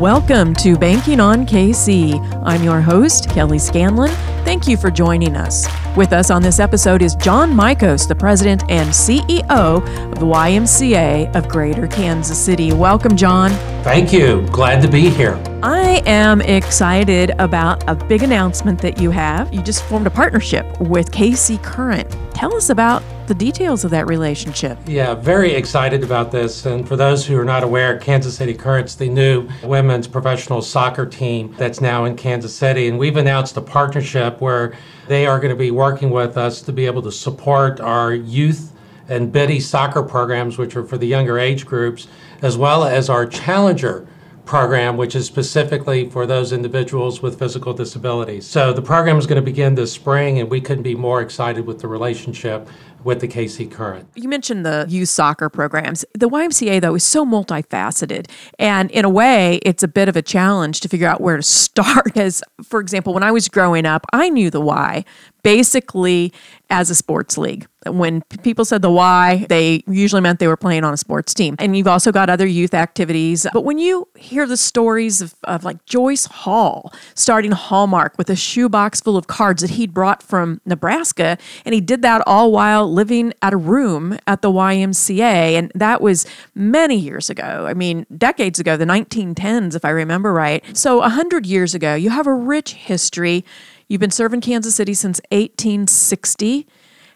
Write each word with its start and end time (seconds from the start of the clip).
Welcome 0.00 0.52
to 0.56 0.76
Banking 0.76 1.20
on 1.20 1.46
KC. 1.46 2.20
I'm 2.44 2.62
your 2.62 2.82
host, 2.82 3.30
Kelly 3.30 3.58
Scanlon. 3.58 4.10
Thank 4.44 4.68
you 4.68 4.76
for 4.76 4.90
joining 4.90 5.34
us. 5.34 5.66
With 5.96 6.12
us 6.12 6.30
on 6.30 6.42
this 6.42 6.60
episode 6.60 7.00
is 7.00 7.14
John 7.14 7.50
Michos, 7.54 8.06
the 8.06 8.14
president 8.14 8.62
and 8.68 8.90
CEO 8.90 9.48
of 9.48 10.18
the 10.18 10.26
YMCA 10.26 11.34
of 11.34 11.48
Greater 11.48 11.86
Kansas 11.86 12.38
City. 12.38 12.74
Welcome, 12.74 13.16
John. 13.16 13.52
Thank 13.84 14.12
you. 14.12 14.46
Glad 14.48 14.82
to 14.82 14.88
be 14.88 15.08
here. 15.08 15.42
I 15.62 16.02
am 16.04 16.42
excited 16.42 17.30
about 17.38 17.82
a 17.88 17.94
big 17.94 18.22
announcement 18.22 18.78
that 18.82 19.00
you 19.00 19.10
have. 19.12 19.50
You 19.54 19.62
just 19.62 19.82
formed 19.84 20.06
a 20.06 20.10
partnership 20.10 20.78
with 20.78 21.10
KC 21.10 21.62
Current. 21.62 22.14
Tell 22.34 22.54
us 22.54 22.68
about 22.68 23.02
the 23.26 23.34
details 23.34 23.84
of 23.84 23.90
that 23.90 24.06
relationship. 24.06 24.78
Yeah, 24.86 25.14
very 25.14 25.52
excited 25.52 26.04
about 26.04 26.30
this. 26.30 26.66
And 26.66 26.86
for 26.86 26.96
those 26.96 27.26
who 27.26 27.38
are 27.38 27.44
not 27.44 27.62
aware, 27.62 27.98
Kansas 27.98 28.36
City 28.36 28.54
Current's 28.54 28.94
the 28.94 29.08
new 29.08 29.48
women's 29.62 30.06
professional 30.06 30.62
soccer 30.62 31.06
team 31.06 31.54
that's 31.58 31.80
now 31.80 32.04
in 32.04 32.16
Kansas 32.16 32.54
City. 32.54 32.88
And 32.88 32.98
we've 32.98 33.16
announced 33.16 33.56
a 33.56 33.60
partnership 33.60 34.40
where 34.40 34.76
they 35.08 35.26
are 35.26 35.38
going 35.38 35.50
to 35.50 35.56
be 35.56 35.70
working 35.70 36.10
with 36.10 36.36
us 36.36 36.62
to 36.62 36.72
be 36.72 36.86
able 36.86 37.02
to 37.02 37.12
support 37.12 37.80
our 37.80 38.14
youth 38.14 38.72
and 39.08 39.30
Bitty 39.30 39.60
soccer 39.60 40.02
programs, 40.02 40.58
which 40.58 40.76
are 40.76 40.84
for 40.84 40.98
the 40.98 41.06
younger 41.06 41.38
age 41.38 41.64
groups, 41.64 42.08
as 42.42 42.58
well 42.58 42.84
as 42.84 43.08
our 43.08 43.24
challenger 43.26 44.06
program, 44.44 44.96
which 44.96 45.14
is 45.16 45.26
specifically 45.26 46.08
for 46.08 46.24
those 46.24 46.52
individuals 46.52 47.20
with 47.20 47.38
physical 47.38 47.74
disabilities. 47.74 48.46
So 48.46 48.72
the 48.72 48.80
program 48.80 49.18
is 49.18 49.26
going 49.26 49.42
to 49.42 49.44
begin 49.44 49.74
this 49.74 49.92
spring, 49.92 50.38
and 50.38 50.48
we 50.48 50.60
couldn't 50.60 50.84
be 50.84 50.94
more 50.94 51.20
excited 51.20 51.66
with 51.66 51.80
the 51.80 51.88
relationship 51.88 52.68
with 53.06 53.20
the 53.20 53.28
KC 53.28 53.70
Current. 53.70 54.08
You 54.16 54.28
mentioned 54.28 54.66
the 54.66 54.84
youth 54.88 55.08
soccer 55.08 55.48
programs. 55.48 56.04
The 56.12 56.28
YMCA, 56.28 56.80
though, 56.80 56.96
is 56.96 57.04
so 57.04 57.24
multifaceted. 57.24 58.28
And 58.58 58.90
in 58.90 59.04
a 59.04 59.08
way, 59.08 59.60
it's 59.62 59.84
a 59.84 59.88
bit 59.88 60.08
of 60.08 60.16
a 60.16 60.22
challenge 60.22 60.80
to 60.80 60.88
figure 60.88 61.06
out 61.06 61.20
where 61.20 61.36
to 61.36 61.42
start. 61.44 62.04
Because, 62.04 62.42
for 62.64 62.80
example, 62.80 63.14
when 63.14 63.22
I 63.22 63.30
was 63.30 63.48
growing 63.48 63.86
up, 63.86 64.04
I 64.12 64.28
knew 64.28 64.50
the 64.50 64.60
Y 64.60 65.04
basically 65.46 66.32
as 66.70 66.90
a 66.90 66.94
sports 66.96 67.38
league. 67.38 67.68
When 67.86 68.22
people 68.42 68.64
said 68.64 68.82
the 68.82 68.90
Y, 68.90 69.46
they 69.48 69.84
usually 69.86 70.20
meant 70.20 70.40
they 70.40 70.48
were 70.48 70.56
playing 70.56 70.82
on 70.82 70.92
a 70.92 70.96
sports 70.96 71.32
team. 71.32 71.54
And 71.60 71.76
you've 71.76 71.86
also 71.86 72.10
got 72.10 72.28
other 72.28 72.48
youth 72.48 72.74
activities. 72.74 73.46
But 73.52 73.60
when 73.60 73.78
you 73.78 74.08
hear 74.16 74.48
the 74.48 74.56
stories 74.56 75.20
of, 75.20 75.36
of 75.44 75.62
like 75.62 75.84
Joyce 75.84 76.26
Hall 76.26 76.92
starting 77.14 77.52
Hallmark 77.52 78.18
with 78.18 78.28
a 78.28 78.34
shoebox 78.34 79.00
full 79.00 79.16
of 79.16 79.28
cards 79.28 79.62
that 79.62 79.70
he'd 79.70 79.94
brought 79.94 80.20
from 80.20 80.60
Nebraska, 80.66 81.38
and 81.64 81.72
he 81.72 81.80
did 81.80 82.02
that 82.02 82.24
all 82.26 82.50
while 82.50 82.92
living 82.96 83.32
at 83.42 83.52
a 83.52 83.56
room 83.56 84.18
at 84.26 84.42
the 84.42 84.50
YMCA. 84.50 85.20
And 85.56 85.70
that 85.74 86.00
was 86.00 86.26
many 86.54 86.96
years 86.96 87.30
ago. 87.30 87.66
I 87.68 87.74
mean, 87.74 88.06
decades 88.16 88.58
ago, 88.58 88.76
the 88.76 88.86
1910s, 88.86 89.76
if 89.76 89.84
I 89.84 89.90
remember 89.90 90.32
right. 90.32 90.64
So, 90.76 90.98
100 90.98 91.46
years 91.46 91.74
ago, 91.74 91.94
you 91.94 92.10
have 92.10 92.26
a 92.26 92.34
rich 92.34 92.72
history. 92.72 93.44
You've 93.86 94.00
been 94.00 94.10
serving 94.10 94.40
Kansas 94.40 94.74
City 94.74 94.94
since 94.94 95.20
1860. 95.30 96.66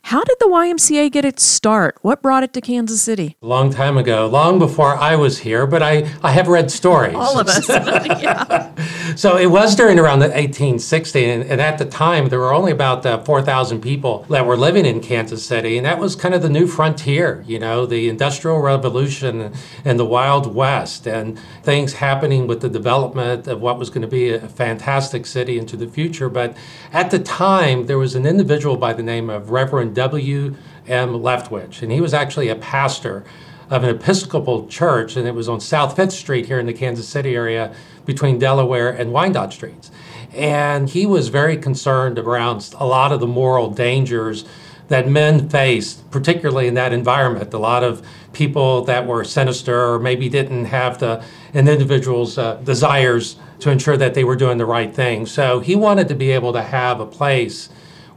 How 0.03 0.25
did 0.25 0.39
the 0.41 0.47
YMCA 0.47 1.13
get 1.13 1.25
its 1.25 1.43
start? 1.43 1.99
What 2.03 2.21
brought 2.21 2.43
it 2.43 2.53
to 2.55 2.61
Kansas 2.61 3.01
City? 3.01 3.37
A 3.43 3.47
long 3.47 3.71
time 3.71 3.97
ago, 3.97 4.27
long 4.27 4.59
before 4.59 4.97
I 4.97 5.15
was 5.15 5.39
here, 5.39 5.67
but 5.67 5.83
I, 5.83 6.11
I 6.23 6.33
have 6.33 6.49
read 6.49 6.71
stories. 6.71 7.15
All 7.15 7.39
of 7.39 7.47
us. 7.47 7.69
yeah. 7.69 8.75
So 9.15 9.37
it 9.37 9.47
was 9.47 9.77
during 9.77 9.99
around 9.99 10.19
the 10.19 10.27
1860, 10.27 11.25
and, 11.25 11.43
and 11.45 11.61
at 11.61 11.79
the 11.79 11.85
time 11.85 12.29
there 12.29 12.41
were 12.41 12.53
only 12.53 12.73
about 12.73 13.07
uh, 13.07 13.23
4,000 13.23 13.81
people 13.81 14.25
that 14.31 14.47
were 14.47 14.57
living 14.57 14.85
in 14.85 15.01
Kansas 15.01 15.45
City, 15.45 15.77
and 15.77 15.87
that 15.87 15.99
was 15.99 16.17
kind 16.17 16.35
of 16.35 16.43
the 16.43 16.49
new 16.49 16.67
frontier, 16.67 17.45
you 17.47 17.59
know, 17.59 17.87
the 17.87 18.09
Industrial 18.09 18.59
Revolution 18.61 19.53
and 19.85 19.99
the 19.99 20.05
Wild 20.05 20.53
West, 20.55 21.07
and 21.07 21.39
things 21.63 21.95
happening 21.95 22.47
with 22.47 22.63
the 22.63 22.69
development 22.69 23.47
of 23.47 23.61
what 23.61 23.79
was 23.79 23.91
going 23.91 24.03
to 24.03 24.09
be 24.09 24.31
a 24.31 24.41
fantastic 24.41 25.27
city 25.27 25.59
into 25.59 25.77
the 25.77 25.87
future. 25.87 26.29
But 26.29 26.57
at 26.93 27.11
the 27.13 27.19
time, 27.19 27.87
there 27.87 27.99
was 27.99 28.15
an 28.15 28.27
individual 28.27 28.77
by 28.77 28.93
the 28.93 29.03
name 29.03 29.31
of 29.31 29.51
Reverend 29.51 29.90
W. 29.95 30.57
M. 30.87 31.13
Leftwich, 31.13 31.83
and 31.83 31.93
he 31.93 32.01
was 32.01 32.15
actually 32.15 32.49
a 32.49 32.57
pastor 32.57 33.25
of 33.69 33.85
an 33.85 33.91
Episcopal 33.91 34.67
church, 34.67 35.17
and 35.17 35.29
it 35.29 35.35
was 35.35 35.49
on 35.49 35.61
South 35.61 35.95
Fifth 35.95 36.13
Street 36.13 36.47
here 36.47 36.59
in 36.59 36.67
the 36.67 36.73
Kansas 36.73 37.09
City 37.09 37.37
area 37.37 37.73
between 38.05 38.39
Delaware 38.39 38.91
and 38.91 39.13
Wyandotte 39.13 39.53
Streets. 39.53 39.91
And 40.33 40.89
he 40.89 41.07
was 41.07 41.29
very 41.29 41.57
concerned 41.57 42.19
around 42.19 42.75
a 42.79 42.87
lot 42.87 43.13
of 43.13 43.21
the 43.21 43.27
moral 43.27 43.71
dangers 43.71 44.45
that 44.89 45.07
men 45.07 45.49
faced, 45.49 46.11
particularly 46.11 46.67
in 46.67 46.75
that 46.75 46.93
environment. 46.93 47.55
A 47.55 47.59
lot 47.59 47.85
of 47.85 48.05
people 48.33 48.83
that 48.85 49.07
were 49.07 49.23
sinister 49.23 49.93
or 49.93 50.01
maybe 50.01 50.29
didn't 50.29 50.65
have 50.65 50.99
the 50.99 51.23
an 51.55 51.69
individual's 51.69 52.39
uh, 52.39 52.57
desires 52.57 53.37
to 53.61 53.71
ensure 53.71 53.97
that 53.97 54.15
they 54.15 54.25
were 54.25 54.37
doing 54.37 54.59
the 54.59 54.67
right 54.67 54.93
thing. 54.93 55.27
So 55.27 55.61
he 55.61 55.77
wanted 55.77 56.09
to 56.09 56.15
be 56.17 56.33
able 56.33 56.53
to 56.55 56.63
have 56.63 56.99
a 56.99 57.07
place 57.07 57.69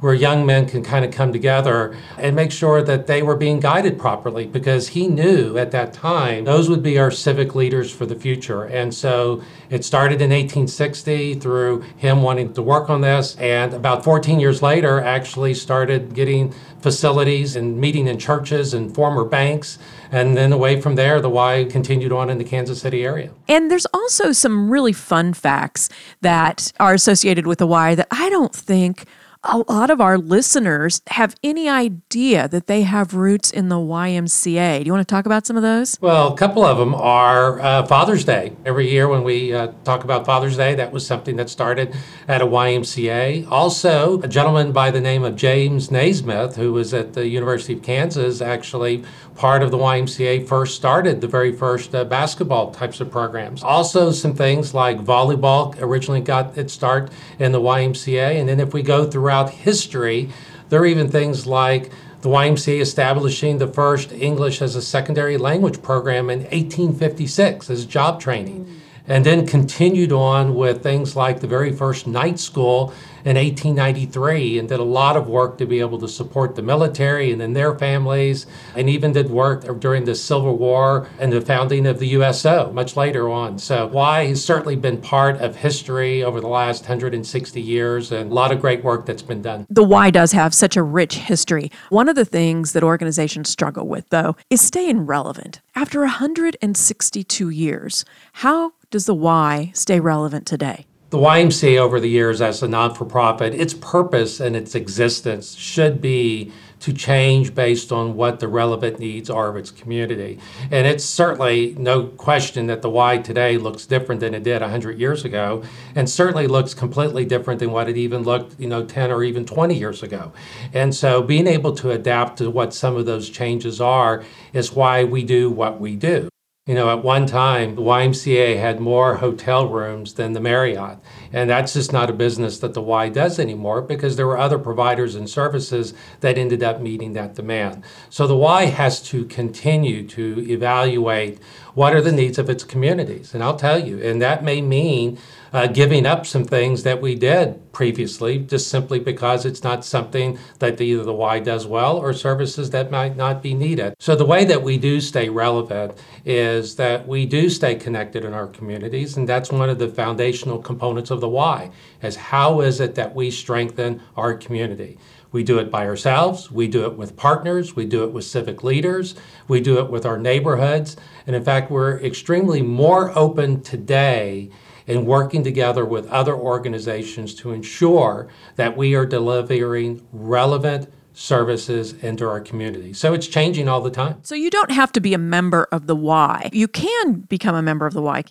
where 0.03 0.13
young 0.13 0.45
men 0.45 0.67
can 0.67 0.83
kind 0.83 1.05
of 1.05 1.11
come 1.11 1.31
together 1.31 1.95
and 2.17 2.35
make 2.35 2.51
sure 2.51 2.81
that 2.83 3.07
they 3.07 3.23
were 3.23 3.37
being 3.37 3.57
guided 3.57 3.97
properly 3.97 4.45
because 4.45 4.89
he 4.89 5.07
knew 5.07 5.57
at 5.57 5.71
that 5.71 5.93
time 5.93 6.43
those 6.43 6.69
would 6.69 6.83
be 6.83 6.99
our 6.99 7.09
civic 7.09 7.55
leaders 7.55 7.89
for 7.89 8.05
the 8.05 8.13
future. 8.13 8.65
And 8.65 8.93
so 8.93 9.41
it 9.69 9.85
started 9.85 10.21
in 10.21 10.29
1860 10.29 11.35
through 11.35 11.85
him 11.95 12.21
wanting 12.21 12.51
to 12.51 12.61
work 12.61 12.89
on 12.89 12.99
this. 12.99 13.37
And 13.37 13.73
about 13.73 14.03
14 14.03 14.41
years 14.41 14.61
later, 14.61 14.99
actually 14.99 15.53
started 15.53 16.13
getting 16.13 16.53
facilities 16.81 17.55
and 17.55 17.77
meeting 17.77 18.07
in 18.07 18.19
churches 18.19 18.73
and 18.73 18.93
former 18.93 19.23
banks. 19.23 19.79
And 20.11 20.35
then 20.35 20.51
away 20.51 20.81
from 20.81 20.95
there, 20.95 21.21
the 21.21 21.29
Y 21.29 21.65
continued 21.69 22.11
on 22.11 22.29
in 22.29 22.39
the 22.39 22.43
Kansas 22.43 22.81
City 22.81 23.05
area. 23.05 23.31
And 23.47 23.71
there's 23.71 23.87
also 23.93 24.33
some 24.33 24.69
really 24.69 24.91
fun 24.91 25.33
facts 25.33 25.87
that 26.19 26.73
are 26.77 26.93
associated 26.93 27.47
with 27.47 27.59
the 27.59 27.67
Y 27.67 27.95
that 27.95 28.09
I 28.11 28.29
don't 28.29 28.53
think 28.53 29.05
a 29.45 29.57
lot 29.57 29.89
of 29.89 29.99
our 29.99 30.17
listeners 30.17 31.01
have 31.07 31.35
any 31.43 31.67
idea 31.67 32.47
that 32.47 32.67
they 32.67 32.83
have 32.83 33.13
roots 33.13 33.51
in 33.51 33.67
the 33.67 33.75
YMCA. 33.75 34.79
Do 34.79 34.85
you 34.85 34.93
want 34.93 35.05
to 35.07 35.11
talk 35.13 35.25
about 35.25 35.45
some 35.45 35.57
of 35.57 35.63
those? 35.63 35.97
Well, 35.99 36.33
a 36.33 36.37
couple 36.37 36.63
of 36.63 36.77
them 36.77 36.95
are 36.95 37.59
uh, 37.59 37.85
Father's 37.85 38.23
Day. 38.23 38.53
Every 38.65 38.89
year 38.89 39.09
when 39.09 39.23
we 39.23 39.53
uh, 39.53 39.73
talk 39.83 40.05
about 40.05 40.25
Father's 40.25 40.55
Day, 40.55 40.75
that 40.75 40.93
was 40.93 41.05
something 41.05 41.35
that 41.35 41.49
started 41.49 41.93
at 42.27 42.41
a 42.41 42.45
YMCA. 42.45 43.49
Also, 43.51 44.21
a 44.21 44.27
gentleman 44.29 44.71
by 44.71 44.91
the 44.91 45.01
name 45.01 45.25
of 45.25 45.35
James 45.35 45.91
Naismith, 45.91 46.55
who 46.55 46.71
was 46.71 46.93
at 46.93 47.13
the 47.13 47.27
University 47.27 47.73
of 47.73 47.83
Kansas, 47.83 48.41
actually 48.41 49.03
part 49.35 49.63
of 49.63 49.71
the 49.71 49.77
YMCA, 49.77 50.47
first 50.47 50.75
started 50.75 51.21
the 51.21 51.27
very 51.27 51.51
first 51.51 51.93
uh, 51.95 52.03
basketball 52.03 52.71
types 52.71 53.01
of 53.01 53.09
programs. 53.09 53.63
Also, 53.63 54.11
some 54.11 54.33
things 54.33 54.73
like 54.73 54.99
volleyball 54.99 55.75
originally 55.81 56.21
got 56.21 56.57
its 56.57 56.73
start 56.73 57.11
in 57.39 57.51
the 57.51 57.61
YMCA. 57.61 58.39
And 58.39 58.47
then 58.47 58.59
if 58.59 58.73
we 58.73 58.83
go 58.83 59.09
throughout 59.09 59.49
history. 59.49 60.29
There 60.69 60.81
are 60.81 60.85
even 60.85 61.09
things 61.09 61.45
like 61.45 61.91
the 62.21 62.29
YMCA 62.29 62.81
establishing 62.81 63.57
the 63.57 63.67
first 63.67 64.11
English 64.11 64.61
as 64.61 64.75
a 64.75 64.81
secondary 64.81 65.37
language 65.37 65.81
program 65.81 66.29
in 66.29 66.39
1856 66.39 67.69
as 67.69 67.85
job 67.85 68.19
training, 68.19 68.65
mm. 68.65 68.79
And 69.07 69.25
then 69.25 69.45
continued 69.45 70.11
on 70.11 70.55
with 70.55 70.81
things 70.81 71.15
like 71.15 71.39
the 71.39 71.47
very 71.47 71.71
first 71.71 72.07
night 72.07 72.39
school 72.39 72.93
in 73.25 73.37
1893 73.37 74.59
and 74.59 74.67
did 74.67 74.79
a 74.79 74.83
lot 74.83 75.15
of 75.15 75.27
work 75.27 75.57
to 75.57 75.65
be 75.65 75.79
able 75.79 75.97
to 75.97 76.07
support 76.07 76.55
the 76.55 76.61
military 76.61 77.31
and 77.31 77.39
then 77.39 77.53
their 77.53 77.77
families, 77.77 78.45
and 78.75 78.89
even 78.89 79.13
did 79.13 79.29
work 79.29 79.79
during 79.79 80.03
the 80.03 80.15
Civil 80.15 80.57
War 80.57 81.07
and 81.19 81.31
the 81.31 81.39
founding 81.39 81.85
of 81.85 81.99
the 81.99 82.07
USO 82.07 82.71
much 82.73 82.97
later 82.97 83.29
on. 83.29 83.57
So, 83.57 83.87
Y 83.87 84.25
has 84.25 84.43
certainly 84.43 84.75
been 84.75 84.99
part 84.99 85.37
of 85.37 85.55
history 85.55 86.23
over 86.23 86.41
the 86.41 86.47
last 86.47 86.83
160 86.83 87.61
years 87.61 88.11
and 88.11 88.31
a 88.31 88.33
lot 88.33 88.51
of 88.51 88.59
great 88.59 88.83
work 88.83 89.05
that's 89.05 89.21
been 89.21 89.41
done. 89.41 89.65
The 89.69 89.83
Y 89.83 90.11
does 90.11 90.33
have 90.33 90.53
such 90.53 90.75
a 90.75 90.83
rich 90.83 91.15
history. 91.15 91.71
One 91.89 92.09
of 92.09 92.15
the 92.15 92.25
things 92.25 92.73
that 92.73 92.83
organizations 92.83 93.49
struggle 93.49 93.87
with, 93.87 94.09
though, 94.09 94.35
is 94.49 94.61
staying 94.61 95.05
relevant. 95.05 95.61
After 95.75 96.01
162 96.01 97.49
years, 97.49 98.05
how 98.33 98.73
does 98.93 99.07
the 99.07 99.13
Y 99.15 99.71
stay 99.73 99.99
relevant 99.99 100.45
today? 100.45 100.85
The 101.09 101.17
YMCA 101.17 101.79
over 101.79 101.99
the 101.99 102.09
years 102.09 102.41
as 102.41 102.61
a 102.61 102.67
non 102.67 102.93
for 102.93 103.05
profit, 103.05 103.55
its 103.55 103.73
purpose 103.73 104.39
and 104.39 104.55
its 104.55 104.75
existence 104.75 105.55
should 105.55 105.99
be 105.99 106.51
to 106.79 106.93
change 106.93 107.55
based 107.55 107.91
on 107.91 108.15
what 108.15 108.39
the 108.39 108.47
relevant 108.47 108.99
needs 108.99 109.31
are 109.31 109.49
of 109.49 109.55
its 109.55 109.71
community. 109.71 110.37
And 110.69 110.85
it's 110.85 111.03
certainly 111.03 111.73
no 111.75 112.05
question 112.05 112.67
that 112.67 112.83
the 112.83 112.89
Y 112.89 113.17
today 113.17 113.57
looks 113.57 113.87
different 113.87 114.21
than 114.21 114.35
it 114.35 114.43
did 114.43 114.61
100 114.61 114.99
years 114.99 115.25
ago, 115.25 115.63
and 115.95 116.07
certainly 116.07 116.45
looks 116.45 116.75
completely 116.75 117.25
different 117.25 117.59
than 117.61 117.71
what 117.71 117.89
it 117.89 117.97
even 117.97 118.21
looked, 118.21 118.59
you 118.59 118.67
know, 118.67 118.85
10 118.85 119.11
or 119.11 119.23
even 119.23 119.43
20 119.43 119.73
years 119.73 120.03
ago. 120.03 120.31
And 120.71 120.93
so 120.93 121.23
being 121.23 121.47
able 121.47 121.73
to 121.77 121.89
adapt 121.89 122.37
to 122.39 122.49
what 122.51 122.75
some 122.75 122.95
of 122.95 123.07
those 123.07 123.27
changes 123.31 123.81
are 123.81 124.23
is 124.51 124.73
why 124.73 125.03
we 125.03 125.23
do 125.23 125.49
what 125.49 125.79
we 125.79 125.95
do. 125.95 126.29
You 126.65 126.75
know, 126.75 126.89
at 126.89 127.03
one 127.03 127.25
time, 127.25 127.75
the 127.75 127.81
YMCA 127.81 128.57
had 128.57 128.79
more 128.79 129.17
hotel 129.17 129.67
rooms 129.67 130.13
than 130.13 130.31
the 130.31 130.39
Marriott. 130.39 130.97
And 131.33 131.49
that's 131.49 131.73
just 131.73 131.91
not 131.91 132.09
a 132.09 132.13
business 132.13 132.59
that 132.59 132.73
the 132.73 132.81
Y 132.81 133.09
does 133.09 133.37
anymore 133.37 133.81
because 133.81 134.15
there 134.15 134.27
were 134.27 134.37
other 134.37 134.57
providers 134.57 135.15
and 135.15 135.29
services 135.29 135.93
that 136.21 136.37
ended 136.37 136.63
up 136.63 136.79
meeting 136.79 137.11
that 137.13 137.35
demand. 137.35 137.83
So 138.09 138.27
the 138.27 138.37
Y 138.37 138.67
has 138.67 139.01
to 139.09 139.25
continue 139.25 140.07
to 140.07 140.49
evaluate 140.49 141.39
what 141.73 141.95
are 141.95 142.01
the 142.01 142.11
needs 142.11 142.37
of 142.37 142.49
its 142.49 142.63
communities. 142.63 143.33
And 143.33 143.43
I'll 143.43 143.55
tell 143.55 143.79
you, 143.79 144.01
and 144.01 144.21
that 144.21 144.43
may 144.43 144.61
mean 144.61 145.17
uh, 145.51 145.67
giving 145.67 146.05
up 146.05 146.25
some 146.25 146.43
things 146.43 146.83
that 146.83 147.01
we 147.01 147.15
did 147.15 147.71
previously 147.73 148.39
just 148.39 148.69
simply 148.69 148.99
because 148.99 149.45
it's 149.45 149.63
not 149.63 149.85
something 149.85 150.37
that 150.59 150.81
either 150.81 151.03
the 151.03 151.13
Y 151.13 151.39
does 151.39 151.67
well 151.67 151.97
or 151.97 152.13
services 152.13 152.71
that 152.71 152.89
might 152.89 153.15
not 153.15 153.43
be 153.43 153.53
needed. 153.53 153.95
So 153.99 154.15
the 154.15 154.25
way 154.25 154.45
that 154.45 154.63
we 154.63 154.77
do 154.77 154.99
stay 154.99 155.29
relevant 155.29 155.93
is 156.25 156.75
that 156.77 157.07
we 157.07 157.25
do 157.25 157.49
stay 157.49 157.75
connected 157.75 158.25
in 158.25 158.33
our 158.33 158.47
communities, 158.47 159.15
and 159.15 159.29
that's 159.29 159.51
one 159.51 159.69
of 159.69 159.79
the 159.79 159.87
foundational 159.87 160.59
components 160.59 161.11
of 161.11 161.21
the 161.21 161.29
Y, 161.29 161.71
is 162.01 162.15
how 162.15 162.61
is 162.61 162.79
it 162.79 162.95
that 162.95 163.13
we 163.13 163.29
strengthen 163.29 164.01
our 164.15 164.33
community? 164.33 164.97
We 165.33 165.43
do 165.43 165.59
it 165.59 165.69
by 165.69 165.85
ourselves, 165.85 166.49
we 166.49 166.69
do 166.69 166.85
it 166.85 166.95
with 166.95 167.17
partners, 167.17 167.75
we 167.75 167.85
do 167.85 168.05
it 168.05 168.13
with 168.13 168.23
civic 168.23 168.63
leaders, 168.63 169.15
we 169.49 169.59
do 169.59 169.79
it 169.79 169.89
with 169.89 170.05
our 170.05 170.17
neighborhoods, 170.17 170.95
and 171.27 171.35
in 171.35 171.43
fact, 171.43 171.69
we're 171.69 171.99
extremely 171.99 172.61
more 172.61 173.11
open 173.17 173.61
today 173.61 174.49
in 174.85 175.05
working 175.05 175.43
together 175.43 175.83
with 175.83 176.07
other 176.09 176.35
organizations 176.35 177.33
to 177.35 177.51
ensure 177.51 178.27
that 178.55 178.77
we 178.77 178.95
are 178.95 179.05
delivering 179.05 180.05
relevant 180.11 180.91
services 181.13 181.93
into 182.03 182.27
our 182.27 182.39
community. 182.39 182.93
So 182.93 183.13
it's 183.13 183.27
changing 183.27 183.67
all 183.67 183.81
the 183.81 183.91
time. 183.91 184.19
So 184.23 184.35
you 184.35 184.49
don't 184.49 184.71
have 184.71 184.91
to 184.93 185.01
be 185.01 185.13
a 185.13 185.19
member 185.19 185.67
of 185.71 185.87
the 185.87 185.95
Y. 185.95 186.49
You 186.53 186.67
can 186.67 187.21
become 187.21 187.55
a 187.55 187.61
member 187.61 187.85
of 187.85 187.93
the 187.93 188.01
Y. 188.01 188.23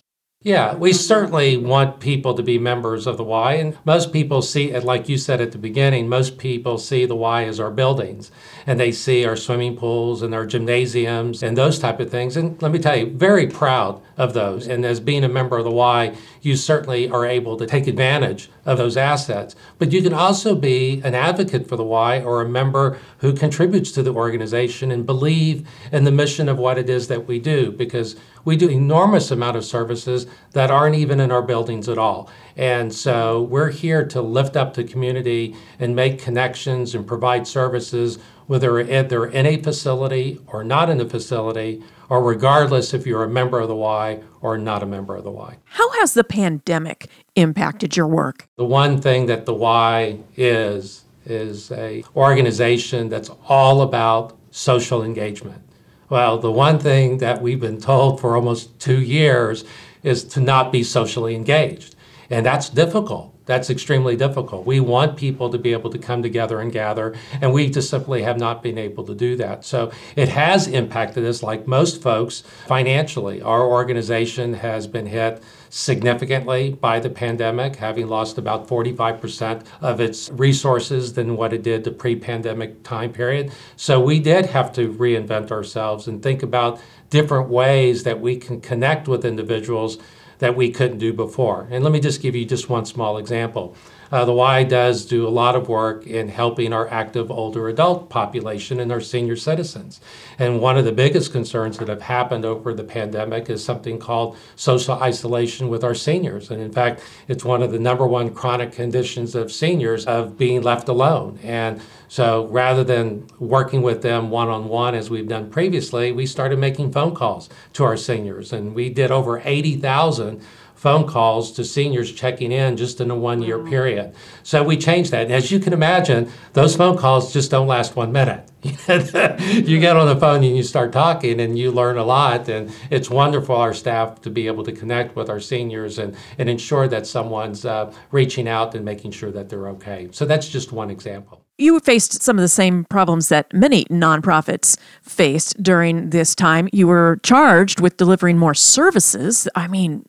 Yeah, 0.45 0.75
we 0.75 0.91
certainly 0.91 1.55
want 1.55 2.01
people 2.01 2.33
to 2.33 2.43
be 2.43 2.59
members 2.59 3.07
of 3.07 3.15
the 3.15 3.23
Y. 3.23 3.53
And 3.53 3.77
most 3.85 4.11
people 4.11 4.41
see 4.41 4.71
it, 4.71 4.83
like 4.83 5.07
you 5.07 5.17
said 5.17 5.39
at 5.39 5.53
the 5.53 5.57
beginning, 5.57 6.09
most 6.09 6.37
people 6.37 6.77
see 6.77 7.05
the 7.05 7.15
Y 7.15 7.45
as 7.45 7.61
our 7.61 7.71
buildings. 7.71 8.29
And 8.67 8.77
they 8.77 8.91
see 8.91 9.23
our 9.23 9.37
swimming 9.37 9.77
pools 9.77 10.21
and 10.21 10.35
our 10.35 10.45
gymnasiums 10.45 11.43
and 11.43 11.57
those 11.57 11.79
type 11.79 12.01
of 12.01 12.11
things. 12.11 12.35
And 12.35 12.61
let 12.61 12.73
me 12.73 12.79
tell 12.79 12.97
you, 12.97 13.09
very 13.11 13.47
proud 13.47 14.01
of 14.17 14.33
those. 14.33 14.67
And 14.67 14.83
as 14.85 14.99
being 14.99 15.23
a 15.23 15.29
member 15.29 15.57
of 15.57 15.63
the 15.63 15.71
Y, 15.71 16.13
you 16.41 16.57
certainly 16.57 17.09
are 17.09 17.25
able 17.25 17.55
to 17.55 17.65
take 17.65 17.87
advantage 17.87 18.49
of 18.65 18.77
those 18.77 18.97
assets. 18.97 19.55
But 19.77 19.91
you 19.91 20.01
can 20.01 20.13
also 20.13 20.55
be 20.55 21.01
an 21.03 21.15
advocate 21.15 21.67
for 21.67 21.75
the 21.75 21.83
Y 21.83 22.21
or 22.21 22.41
a 22.41 22.49
member 22.49 22.97
who 23.19 23.33
contributes 23.33 23.91
to 23.91 24.03
the 24.03 24.13
organization 24.13 24.91
and 24.91 25.05
believe 25.05 25.67
in 25.91 26.03
the 26.03 26.11
mission 26.11 26.47
of 26.47 26.57
what 26.57 26.77
it 26.77 26.89
is 26.89 27.07
that 27.07 27.27
we 27.27 27.39
do 27.39 27.71
because 27.71 28.15
we 28.45 28.57
do 28.57 28.69
enormous 28.69 29.31
amount 29.31 29.57
of 29.57 29.65
services 29.65 30.27
that 30.51 30.71
aren't 30.71 30.95
even 30.95 31.19
in 31.19 31.31
our 31.31 31.41
buildings 31.41 31.87
at 31.89 31.97
all. 31.97 32.29
And 32.55 32.93
so 32.93 33.41
we're 33.41 33.71
here 33.71 34.05
to 34.07 34.21
lift 34.21 34.55
up 34.55 34.73
the 34.73 34.83
community 34.83 35.55
and 35.79 35.95
make 35.95 36.19
connections 36.19 36.93
and 36.93 37.07
provide 37.07 37.47
services 37.47 38.19
whether 38.47 38.83
they're 38.83 39.25
in 39.25 39.45
a 39.45 39.57
facility 39.57 40.39
or 40.47 40.63
not 40.63 40.89
in 40.89 40.99
a 40.99 41.09
facility 41.09 41.83
or 42.09 42.21
regardless 42.21 42.93
if 42.93 43.07
you're 43.07 43.23
a 43.23 43.29
member 43.29 43.59
of 43.59 43.67
the 43.67 43.75
Y 43.75 44.21
or 44.41 44.57
not 44.57 44.83
a 44.83 44.85
member 44.85 45.15
of 45.15 45.23
the 45.23 45.31
Y. 45.31 45.57
How 45.65 45.89
has 45.93 46.13
the 46.13 46.23
pandemic 46.23 47.09
impacted 47.35 47.95
your 47.95 48.07
work? 48.07 48.47
The 48.57 48.65
one 48.65 49.01
thing 49.01 49.25
that 49.27 49.45
the 49.45 49.53
Y 49.53 50.19
is 50.35 51.05
is 51.25 51.71
a 51.71 52.03
organization 52.15 53.09
that's 53.09 53.31
all 53.47 53.81
about 53.81 54.37
social 54.51 55.01
engagement. 55.03 55.61
Well, 56.09 56.37
the 56.37 56.51
one 56.51 56.77
thing 56.77 57.19
that 57.19 57.41
we've 57.41 57.61
been 57.61 57.79
told 57.79 58.19
for 58.19 58.35
almost 58.35 58.77
2 58.79 59.01
years 59.01 59.63
is 60.03 60.23
to 60.25 60.41
not 60.41 60.71
be 60.71 60.83
socially 60.83 61.33
engaged. 61.33 61.95
And 62.29 62.45
that's 62.45 62.69
difficult 62.69 63.32
that's 63.45 63.69
extremely 63.69 64.15
difficult. 64.15 64.65
We 64.65 64.79
want 64.79 65.17
people 65.17 65.49
to 65.49 65.57
be 65.57 65.73
able 65.73 65.89
to 65.89 65.97
come 65.97 66.21
together 66.21 66.59
and 66.59 66.71
gather, 66.71 67.15
and 67.41 67.51
we 67.53 67.69
just 67.69 67.89
simply 67.89 68.23
have 68.23 68.39
not 68.39 68.63
been 68.63 68.77
able 68.77 69.03
to 69.05 69.15
do 69.15 69.35
that. 69.37 69.65
So 69.65 69.91
it 70.15 70.29
has 70.29 70.67
impacted 70.67 71.25
us, 71.25 71.43
like 71.43 71.67
most 71.67 72.01
folks, 72.01 72.41
financially. 72.67 73.41
Our 73.41 73.63
organization 73.65 74.55
has 74.55 74.87
been 74.87 75.07
hit 75.07 75.43
significantly 75.69 76.71
by 76.71 76.99
the 76.99 77.09
pandemic, 77.09 77.77
having 77.77 78.07
lost 78.07 78.37
about 78.37 78.67
45% 78.67 79.65
of 79.81 79.99
its 79.99 80.29
resources 80.29 81.13
than 81.13 81.35
what 81.35 81.51
it 81.51 81.63
did 81.63 81.83
the 81.83 81.91
pre 81.91 82.15
pandemic 82.15 82.83
time 82.83 83.11
period. 83.11 83.51
So 83.75 83.99
we 83.99 84.19
did 84.19 84.45
have 84.47 84.71
to 84.73 84.93
reinvent 84.93 85.51
ourselves 85.51 86.07
and 86.07 86.21
think 86.21 86.43
about 86.43 86.79
different 87.09 87.49
ways 87.49 88.03
that 88.03 88.21
we 88.21 88.37
can 88.37 88.61
connect 88.61 89.07
with 89.07 89.25
individuals 89.25 89.97
that 90.43 90.57
we 90.57 90.69
couldn't 90.69 90.97
do 90.97 91.13
before. 91.13 91.69
And 91.71 91.85
let 91.85 91.93
me 91.93 92.01
just 92.01 92.21
give 92.21 92.35
you 92.35 92.43
just 92.43 92.67
one 92.67 92.83
small 92.83 93.17
example. 93.17 93.77
Uh, 94.11 94.25
the 94.25 94.33
Y 94.33 94.63
does 94.63 95.05
do 95.05 95.27
a 95.27 95.29
lot 95.29 95.55
of 95.55 95.69
work 95.69 96.05
in 96.05 96.27
helping 96.27 96.73
our 96.73 96.87
active 96.89 97.31
older 97.31 97.67
adult 97.67 98.09
population 98.09 98.79
and 98.79 98.91
our 98.91 99.01
senior 99.01 99.35
citizens. 99.35 99.99
And 100.37 100.61
one 100.61 100.77
of 100.77 100.85
the 100.85 100.91
biggest 100.91 101.31
concerns 101.31 101.77
that 101.77 101.87
have 101.87 102.01
happened 102.01 102.45
over 102.45 102.73
the 102.73 102.83
pandemic 102.83 103.49
is 103.49 103.63
something 103.63 103.99
called 103.99 104.37
social 104.55 104.95
isolation 104.95 105.69
with 105.69 105.83
our 105.83 105.95
seniors. 105.95 106.51
And 106.51 106.61
in 106.61 106.71
fact, 106.71 107.01
it's 107.27 107.43
one 107.43 107.61
of 107.61 107.71
the 107.71 107.79
number 107.79 108.05
one 108.05 108.33
chronic 108.33 108.71
conditions 108.71 109.35
of 109.35 109.51
seniors 109.51 110.05
of 110.05 110.37
being 110.37 110.61
left 110.61 110.87
alone. 110.87 111.39
And 111.43 111.81
so 112.07 112.45
rather 112.47 112.83
than 112.83 113.27
working 113.39 113.81
with 113.81 114.03
them 114.03 114.29
one 114.29 114.47
on 114.47 114.67
one 114.67 114.93
as 114.93 115.09
we've 115.09 115.27
done 115.27 115.49
previously, 115.49 116.11
we 116.11 116.25
started 116.27 116.59
making 116.59 116.91
phone 116.91 117.15
calls 117.15 117.49
to 117.73 117.83
our 117.83 117.97
seniors. 117.97 118.53
And 118.53 118.75
we 118.75 118.89
did 118.89 119.09
over 119.09 119.41
80,000 119.43 120.41
phone 120.83 121.07
calls 121.07 121.53
to 121.53 121.63
seniors 121.63 122.11
checking 122.11 122.51
in 122.51 122.75
just 122.75 122.99
in 122.99 123.09
a 123.09 123.15
one 123.15 123.41
year 123.41 123.57
mm. 123.57 123.69
period. 123.69 124.13
So 124.43 124.61
we 124.63 124.75
changed 124.75 125.11
that. 125.11 125.23
And 125.23 125.31
as 125.31 125.49
you 125.49 125.57
can 125.57 125.71
imagine, 125.71 126.29
those 126.51 126.75
phone 126.75 126.97
calls 126.97 127.31
just 127.31 127.49
don't 127.51 127.67
last 127.67 127.95
one 127.95 128.11
minute. 128.11 128.51
you 128.63 129.79
get 129.79 129.95
on 129.95 130.07
the 130.07 130.17
phone 130.19 130.43
and 130.43 130.57
you 130.57 130.61
start 130.61 130.91
talking 130.91 131.39
and 131.39 131.57
you 131.57 131.71
learn 131.71 131.97
a 131.97 132.03
lot. 132.03 132.49
And 132.49 132.69
it's 132.89 133.09
wonderful, 133.09 133.55
our 133.55 133.73
staff, 133.73 134.19
to 134.23 134.29
be 134.29 134.45
able 134.47 134.65
to 134.65 134.73
connect 134.73 135.15
with 135.15 135.29
our 135.29 135.39
seniors 135.39 135.99
and, 135.99 136.17
and 136.37 136.49
ensure 136.49 136.89
that 136.89 137.07
someone's 137.07 137.63
uh, 137.63 137.93
reaching 138.11 138.49
out 138.49 138.75
and 138.75 138.83
making 138.83 139.11
sure 139.11 139.31
that 139.31 139.47
they're 139.47 139.69
okay. 139.69 140.09
So 140.11 140.25
that's 140.25 140.49
just 140.49 140.73
one 140.73 140.91
example. 140.91 141.45
You 141.57 141.79
faced 141.79 142.21
some 142.21 142.37
of 142.37 142.41
the 142.41 142.49
same 142.49 142.83
problems 142.85 143.29
that 143.29 143.53
many 143.53 143.85
nonprofits 143.85 144.77
faced 145.01 145.63
during 145.63 146.09
this 146.09 146.35
time. 146.35 146.67
You 146.73 146.87
were 146.87 147.21
charged 147.23 147.79
with 147.79 147.95
delivering 147.95 148.37
more 148.37 148.55
services. 148.55 149.47
I 149.55 149.67
mean, 149.67 150.03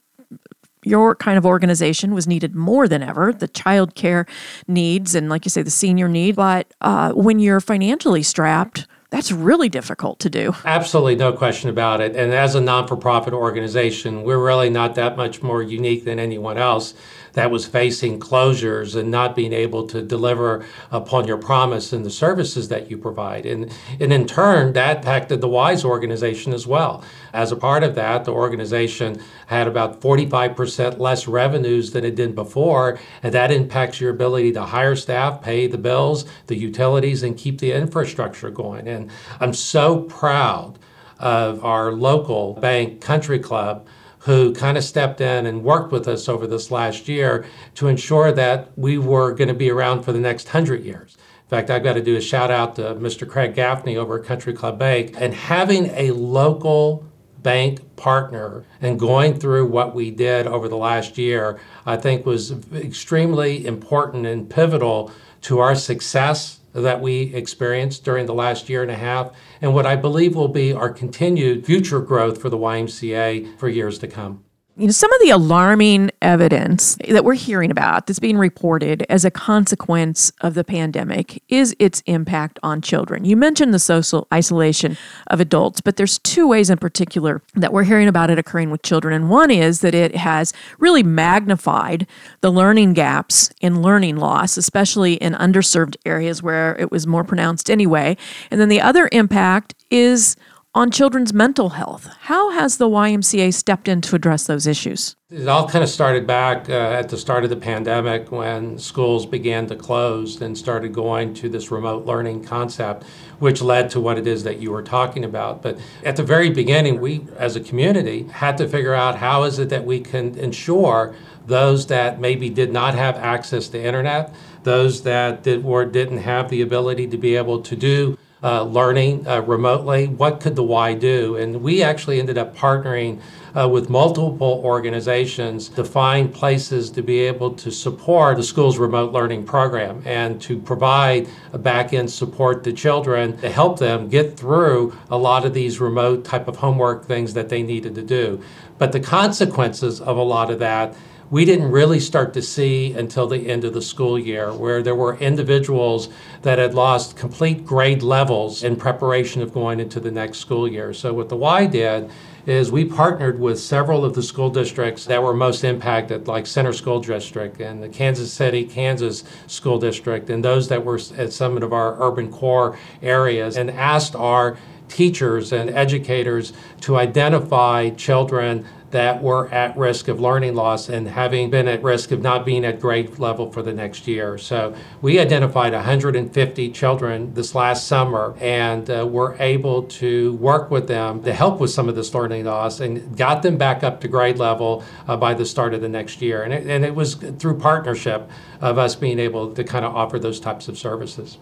your 0.85 1.15
kind 1.15 1.39
of 1.39 1.47
organization 1.47 2.15
was 2.15 2.27
needed 2.27 2.55
more 2.55 2.87
than 2.89 3.03
ever 3.03 3.33
the 3.33 3.49
child 3.49 3.95
care 3.95 4.27
needs 4.69 5.15
and 5.15 5.29
like 5.29 5.45
you 5.45 5.51
say 5.51 5.63
the 5.63 5.71
senior 5.71 6.09
need 6.09 6.37
but 6.37 6.73
uh, 6.81 7.13
when 7.13 7.39
you're 7.39 7.61
financially 7.61 8.23
strapped 8.23 8.87
that's 9.11 9.31
really 9.31 9.69
difficult 9.69 10.19
to 10.19 10.29
do. 10.29 10.57
Absolutely, 10.65 11.15
no 11.15 11.33
question 11.33 11.71
about 11.71 12.01
it. 12.01 12.17
And 12.17 12.33
as 12.33 12.57
a 12.57 12.61
non 12.61 12.89
for 12.89 12.97
profit 12.97 13.33
organization, 13.33 14.25
we're 14.25 14.45
really 14.45 14.71
not 14.71 14.97
that 14.97 15.17
much 15.17 15.41
more 15.41 15.63
unique 15.63 16.05
than 16.05 16.19
anyone 16.19 16.59
else 16.59 16.95
that 17.35 17.51
was 17.51 17.67
facing 17.67 18.19
closures 18.19 18.97
and 18.97 19.11
not 19.11 19.37
being 19.37 19.53
able 19.53 19.87
to 19.89 20.03
deliver 20.03 20.65
upon 20.91 21.27
your 21.27 21.37
promise 21.37 21.93
and 21.93 22.05
the 22.05 22.11
services 22.11 22.69
that 22.69 22.91
you 22.91 22.97
provide. 22.97 23.45
And, 23.45 23.73
and 24.01 24.13
in 24.13 24.27
turn, 24.27 24.73
that 24.73 24.99
impacted 24.99 25.41
the 25.41 25.49
Y's 25.49 25.85
organization 25.85 26.53
as 26.53 26.67
well. 26.67 27.05
As 27.33 27.53
a 27.53 27.57
part 27.57 27.83
of 27.83 27.95
that, 27.97 28.25
the 28.25 28.33
organization 28.33 29.21
had 29.49 29.67
about 29.67 30.01
45% 30.01 30.99
less 30.99 31.29
revenues 31.29 31.91
than 31.91 32.05
it 32.05 32.15
did 32.15 32.35
before, 32.35 32.99
and 33.23 33.35
that 33.35 33.51
impacts 33.51 34.01
your 34.01 34.11
ability 34.11 34.53
to 34.53 34.63
hire 34.63 34.97
staff, 34.97 35.43
pay 35.43 35.67
the 35.67 35.79
bills, 35.79 36.25
the 36.47 36.57
utilities, 36.57 37.23
and 37.23 37.37
keep 37.37 37.59
the 37.59 37.73
infrastructure 37.73 38.51
going. 38.51 38.89
And 38.89 39.11
I'm 39.41 39.53
so 39.55 40.03
proud 40.03 40.79
of 41.19 41.65
our 41.65 41.93
local 41.93 42.55
bank, 42.55 43.01
Country 43.01 43.39
Club 43.39 43.87
who 44.25 44.55
kind 44.55 44.79
of 44.79 44.85
stepped 44.85 45.21
in 45.21 45.47
and 45.47 45.63
worked 45.63 45.93
with 45.93 46.09
us 46.09 46.29
over 46.29 46.47
this 46.47 46.71
last 46.71 47.09
year 47.09 47.45
to 47.75 47.89
ensure 47.89 48.33
that 48.33 48.71
we 48.77 48.97
were 48.97 49.33
going 49.33 49.49
to 49.49 49.55
be 49.55 49.71
around 49.71 50.03
for 50.03 50.13
the 50.13 50.19
next 50.19 50.49
hundred 50.49 50.83
years. 50.83 51.17
In 51.45 51.49
fact, 51.51 51.71
I've 51.71 51.85
got 51.85 51.93
to 51.93 52.03
do 52.03 52.17
a 52.17 52.23
shout 52.23 52.51
out 52.51 52.75
to 52.77 52.95
Mr. 52.95 53.29
Craig 53.29 53.55
Gaffney 53.55 53.99
over 53.99 54.19
at 54.19 54.25
Country 54.25 54.55
Club 54.55 54.79
Bank 54.79 55.15
and 55.19 55.35
having 55.35 55.87
a 55.91 56.11
local 56.13 57.07
bank 57.43 57.97
partner 57.97 58.65
and 58.81 58.99
going 58.99 59.39
through 59.39 59.67
what 59.67 59.95
we 59.95 60.11
did 60.11 60.47
over 60.47 60.69
the 60.69 60.77
last 60.77 61.19
year, 61.19 61.61
I 61.85 61.99
think 61.99 62.25
was 62.25 62.55
extremely 62.73 63.67
important 63.67 64.25
and 64.27 64.49
pivotal 64.49 65.13
to 65.43 65.59
our 65.59 65.75
success 65.75 66.61
that 66.75 67.01
we 67.01 67.35
experienced 67.35 68.05
during 68.05 68.27
the 68.27 68.35
last 68.35 68.69
year 68.69 68.83
and 68.83 68.91
a 68.91 68.97
half, 68.97 69.33
and 69.63 69.73
what 69.73 69.87
I 69.87 69.97
believe 69.97 70.35
will 70.35 70.49
be 70.49 70.73
our 70.73 70.91
continued 70.91 71.65
future 71.65 72.01
growth 72.01 72.43
for 72.43 72.51
the 72.51 72.59
YMCA 72.59 73.59
for 73.59 73.69
years 73.69 73.99
to 74.01 74.09
come. 74.09 74.44
You 74.77 74.87
know, 74.87 74.93
some 74.93 75.13
of 75.13 75.21
the 75.21 75.31
alarming 75.31 76.11
evidence 76.21 76.97
that 77.09 77.25
we're 77.25 77.35
hearing 77.35 77.71
about 77.71 78.09
that's 78.09 78.19
being 78.19 78.37
reported 78.37 79.07
as 79.09 79.25
a 79.25 79.31
consequence 79.31 80.33
of 80.41 80.55
the 80.55 80.65
pandemic 80.65 81.41
is 81.49 81.77
its 81.79 82.03
impact 82.07 82.59
on 82.61 82.81
children. 82.81 83.25
You 83.25 83.37
mentioned 83.37 83.73
the 83.73 83.79
social 83.79 84.27
isolation 84.35 84.99
of 85.29 85.39
adults, 85.39 85.81
but 85.81 85.97
there's 85.97 86.19
two 86.19 86.49
ways 86.49 86.71
in 86.71 86.79
particular 86.79 87.41
that 87.55 87.73
we're 87.73 87.85
hearing 87.85 88.09
about 88.09 88.31
it 88.31 88.39
occurring 88.41 88.73
with 88.73 88.83
children. 88.83 89.15
And 89.15 89.31
one 89.31 89.53
is 89.53 89.81
that 89.83 89.95
it 89.95 90.17
has 90.17 90.53
really 90.81 91.05
magnified 91.05 92.09
the 92.41 92.51
learning 92.51 92.95
gaps 92.95 93.53
in 93.61 93.81
learning 93.81 94.17
loss, 94.17 94.57
especially 94.57 95.15
in 95.15 95.35
underserved 95.35 95.95
areas 96.05 96.43
where 96.43 96.77
it 96.81 96.91
was 96.91 97.07
more 97.07 97.23
pronounced 97.23 97.71
anyway. 97.71 98.17
And 98.51 98.61
then 98.61 98.71
the 98.71 98.81
other 98.81 99.09
impact 99.13 99.77
is 99.89 100.35
on 100.75 100.91
children's 100.91 101.33
mental 101.33 101.71
health. 101.71 102.09
How 102.23 102.51
has 102.51 102.79
the 102.79 102.89
YMCA 102.89 103.55
stepped 103.55 103.87
in 103.87 104.01
to 104.01 104.17
address 104.17 104.49
those 104.49 104.67
issues? 104.67 105.15
It 105.31 105.47
all 105.47 105.69
kind 105.69 105.85
of 105.85 105.89
started 105.89 106.27
back 106.27 106.69
uh, 106.69 106.73
at 106.73 107.09
the 107.11 107.17
start 107.17 107.45
of 107.45 107.51
the 107.51 107.57
pandemic 107.57 108.33
when 108.33 108.79
schools 108.79 109.25
began 109.25 109.69
to 109.69 109.77
close 109.77 110.41
and 110.43 110.59
started 110.59 110.93
going 110.93 111.33
to 111.35 111.49
this 111.49 111.71
remote 111.71 112.07
learning 112.07 112.45
concept, 112.45 113.05
which 113.39 113.63
led 113.63 113.89
to 113.91 114.01
what 114.01 114.19
it 114.19 114.27
is 114.27 114.43
that 114.43 114.59
you 114.59 114.73
were 114.73 114.83
talking 114.83 115.25
about. 115.25 115.63
But 115.63 115.79
at 116.05 116.17
the 116.17 116.25
very 116.25 116.51
beginning, 116.51 117.01
we 117.01 117.25
as 117.39 117.55
a 117.55 117.61
community 117.61 118.25
had 118.25 118.59
to 118.59 118.69
figure 118.69 118.95
out 118.95 119.19
how 119.19 119.45
is 119.45 119.61
it 119.61 119.69
that 119.69 119.85
we 119.85 120.01
can 120.01 120.37
ensure 120.37 121.15
those 121.47 121.87
that 121.87 122.19
maybe 122.19 122.51
did 122.51 122.73
not 122.73 122.95
have 122.95 123.17
access 123.17 123.69
to 123.69 123.81
internet, 123.81 124.35
those 124.65 125.03
that 125.03 125.45
did 125.45 125.65
or 125.65 125.85
didn't 125.85 126.19
have 126.19 126.49
the 126.49 126.63
ability 126.63 127.07
to 127.09 127.17
be 127.17 127.37
able 127.37 127.61
to 127.61 127.77
do 127.77 128.19
uh, 128.45 128.63
learning 128.63 129.27
uh, 129.27 129.41
remotely. 129.41 130.07
What 130.07 130.41
could 130.41 130.55
the 130.55 130.63
Y 130.63 130.93
do? 130.93 131.37
And 131.37 131.63
we 131.63 131.83
actually 131.83 132.21
ended 132.21 132.37
up 132.37 132.55
partnering 132.55 133.21
uh, 133.57 133.69
with 133.69 133.89
multiple 133.89 134.61
organizations 134.65 135.69
to 135.71 135.85
find 135.85 136.33
places 136.33 136.91
to 136.91 137.03
be 137.03 137.21
able 137.21 137.55
to 137.55 137.71
support 137.71 138.37
the 138.37 138.43
school's 138.43 138.79
remote 138.79 139.13
learning 139.13 139.47
program 139.47 140.03
and 140.05 140.43
to 140.43 140.59
provide 140.59 141.29
a 141.53 141.59
back 141.59 141.93
end 141.95 142.11
support 142.11 142.65
to 142.65 142.73
children 142.73 143.37
to 143.39 143.49
help 143.49 143.79
them 143.79 144.09
get 144.09 144.37
through 144.37 144.95
a 145.11 145.17
lot 145.17 145.47
of 145.47 145.55
these 145.55 145.81
remote 145.81 146.25
type 146.25 146.47
of 146.47 146.57
homework 146.57 147.07
things 147.07 147.33
that 147.35 147.49
they 147.49 147.63
needed 147.63 147.95
to 147.95 148.03
do. 148.03 148.43
But 148.77 148.93
the 148.93 149.01
consequences 149.01 150.01
of 150.01 150.17
a 150.17 150.23
lot 150.23 150.51
of 150.51 150.59
that 150.59 150.95
we 151.31 151.45
didn't 151.45 151.71
really 151.71 152.01
start 152.01 152.35
to 152.35 152.43
see 152.43 152.93
until 152.93 153.27
the 153.27 153.49
end 153.49 153.65
of 153.65 153.73
the 153.73 153.83
school 153.83 154.19
year, 154.19 154.53
where 154.53 154.83
there 154.83 154.95
were 154.95 155.17
individuals 155.17 156.09
that 156.43 156.59
had 156.59 156.75
lost 156.75 157.17
complete 157.17 157.65
grade 157.65 158.03
levels 158.03 158.63
in 158.63 158.77
preparation 158.77 159.43
of 159.43 159.53
going 159.53 159.81
into 159.81 160.01
the 160.01 160.11
next 160.11 160.39
school 160.39 160.69
year. 160.69 160.93
So, 160.93 161.13
what 161.13 161.29
the 161.29 161.37
Y 161.37 161.67
did 161.67 162.11
is 162.47 162.71
we 162.71 162.85
partnered 162.85 163.41
with 163.41 163.59
several 163.59 164.05
of 164.05 164.15
the 164.15 164.23
school 164.23 164.51
districts 164.51 165.07
that 165.07 165.23
were 165.23 165.35
most 165.35 165.65
impacted, 165.65 166.29
like 166.29 166.47
Center 166.47 166.75
School 166.75 167.01
District 167.01 167.59
and 167.61 167.83
the 167.83 167.89
Kansas 167.89 168.33
City, 168.33 168.65
Kansas 168.65 169.25
School 169.47 169.79
District, 169.79 170.29
and 170.29 170.45
those 170.45 170.69
that 170.69 170.85
were 170.85 171.01
at 171.17 171.33
some 171.33 171.57
of 171.57 171.73
our 171.73 171.97
urban 172.03 172.31
core 172.31 172.79
areas, 173.03 173.57
and 173.57 173.71
asked 173.71 174.15
our 174.15 174.59
teachers 174.89 175.53
and 175.53 175.71
educators 175.71 176.53
to 176.83 176.97
identify 176.97 177.89
children 177.91 178.67
that 178.95 179.21
were 179.21 179.49
at 179.53 179.77
risk 179.77 180.07
of 180.07 180.21
learning 180.21 180.55
loss 180.55 180.89
and 180.89 181.09
having 181.09 181.51
been 181.51 181.67
at 181.67 181.83
risk 181.83 182.13
of 182.13 182.23
not 182.23 182.47
being 182.47 182.65
at 182.65 182.79
grade 182.79 183.19
level 183.19 183.51
for 183.51 183.61
the 183.61 183.73
next 183.73 184.07
year. 184.07 184.39
So 184.39 184.73
we 185.03 185.19
identified 185.19 185.73
150 185.73 186.71
children 186.71 187.35
this 187.35 187.57
last 187.57 187.89
summer 187.89 188.37
and 188.41 188.89
uh, 188.89 189.05
were 189.05 189.35
able 189.41 189.83
to 189.83 190.35
work 190.35 190.71
with 190.71 190.87
them 190.87 191.25
to 191.25 191.33
help 191.33 191.59
with 191.59 191.73
some 191.73 191.89
of 191.89 191.97
this 191.97 192.15
learning 192.15 192.45
loss 192.45 192.79
and 192.79 193.17
got 193.17 193.43
them 193.43 193.59
back 193.59 193.83
up 193.83 194.01
to 194.03 194.07
grade 194.07 194.39
level 194.39 194.85
uh, 195.09 195.17
by 195.17 195.35
the 195.35 195.45
start 195.45 195.75
of 195.75 195.81
the 195.81 195.89
next 195.89 196.23
year. 196.23 196.45
And 196.45 196.55
it, 196.55 196.65
and 196.65 196.85
it 196.85 196.95
was 196.95 197.17
through 197.17 197.59
partnership 197.59 198.31
of 198.61 198.79
us 198.79 198.95
being 198.95 199.19
able 199.19 199.53
to 199.55 199.65
kind 199.65 199.85
of 199.85 199.93
offer 199.93 200.21
those 200.21 200.39
types 200.39 200.69
of 200.69 200.79
services. 200.79 201.39